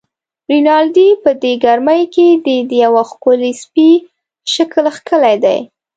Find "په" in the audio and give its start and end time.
1.23-1.29